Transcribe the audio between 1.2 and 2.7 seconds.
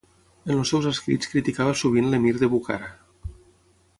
criticava sovint l'emir de